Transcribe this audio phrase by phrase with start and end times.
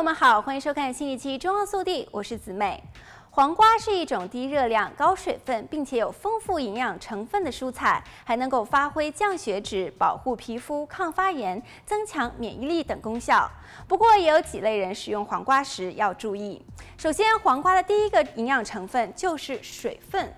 [0.00, 2.82] 朋友们好，欢迎收看新一期《中澳速递》，我是子美。
[3.28, 13.46] 黄瓜是一种低热量、高水分，并且有丰富营养成分的蔬菜，还能够发挥降血脂、保护皮肤、抗发炎、增强免疫力等功效。
[13.86, 16.64] 不过，也有几类人食用黄瓜时要注意。
[16.96, 20.32] 首先，黄瓜的第一个营养成分就是水分。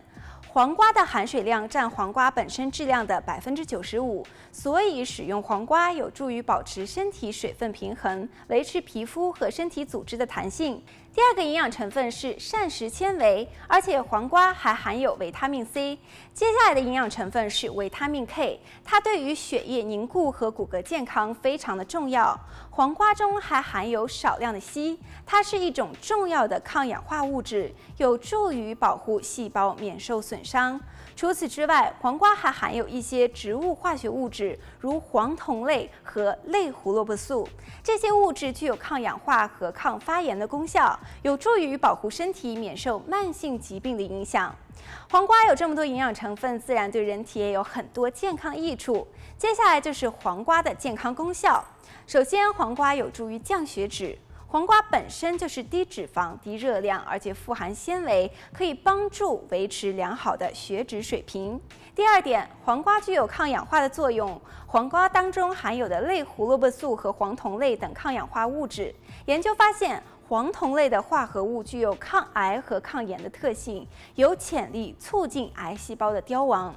[0.52, 10.84] 黄瓜的含水量占黄瓜本身质量的百分之九十五，所以使用黄瓜有助于保持身体水分平衡，维持皮肤和身体组织的弹性。
[11.14, 15.98] 第二个营养成分是膳食纤维，而且黄瓜还含有维他命 C。
[16.32, 22.38] 接下来的营养成分是维他命 K，它对于血液凝固和骨骼健康非常的重要。
[22.70, 30.80] 黄瓜中还含有少量的硒，它是一种重要的抗氧化物质，有助于保护细胞免受损伤。
[31.14, 37.46] 除此之外，黄瓜还含有一些植物化学物质，如黄酮类和类胡萝卜素。
[37.82, 44.54] 这些物质具有抗氧化和抗发炎的功效，有助于保护身体免受慢性疾病的影响。
[45.10, 49.06] 黄瓜有这么多营养成分，自然对人体也有很多健康益处。
[49.36, 51.62] 接下来就是黄瓜的健康功效。
[52.06, 54.18] 首先，黄瓜有助于降血脂。
[54.52, 61.58] 黄瓜本身就是低脂肪、低热量，而且富含纤维，可以帮助维持良好的血脂水平。
[61.94, 64.38] 第二点，黄瓜具有抗氧化的作用。
[64.66, 76.74] 黄瓜当中含有的类胡萝卜素和黄酮类等抗氧化物质，研究发现，黄酮类的化合物具有抗癌和抗炎的特性，有潜力促进癌细胞的凋亡。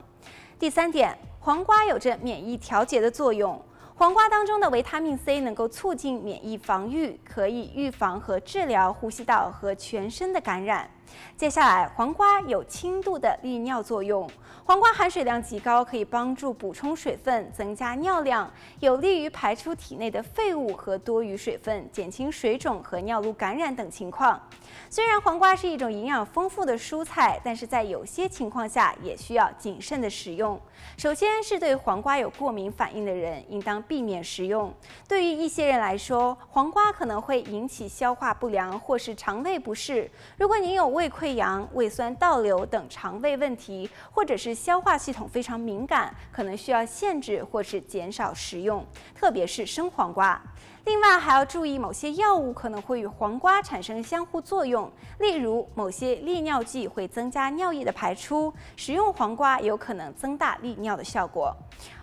[0.57, 3.61] 第三点，黄瓜有着免疫调节的作用。
[3.97, 10.89] 黄瓜当中的维他命 C 能够促进免疫防御，可以预防和治疗呼吸道和全身的感染。
[11.37, 14.29] 接下来，黄瓜有轻度的利尿作用。
[14.63, 24.41] 黄瓜含水量极高，可以帮助补充水分，增加尿量，有利于排出体内的废物和多余水分，减轻水肿和尿路感染等情况。
[24.89, 30.59] 虽然黄瓜是一种营养丰富的蔬菜，但是在有些情况下也需要谨慎的食用。
[30.97, 34.73] 首先是对黄瓜有过敏反应的人，应当避免食用。
[35.07, 40.09] 对于一些人来说，黄瓜可能会引起消化不良或是肠胃不适。
[40.37, 48.83] 如果您有胃溃疡、胃酸倒流等肠胃问题，或者是消化系统非常敏感，可能需要限制或是减少食用，
[49.13, 50.41] 特别是生黄瓜。
[50.85, 54.89] 另外还要注意，某些药物可能会与黄瓜产生相互作用，
[55.19, 61.55] 例如某些利尿剂会增加尿液的排出，食用黄瓜有可能增大利尿的效果。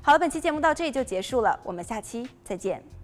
[0.02, 3.01] 好了，本期节目到这里就结束了，我们下期再见。